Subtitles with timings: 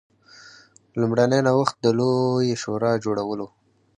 [0.99, 3.47] لومړنی نوښت د لویې شورا جوړول و.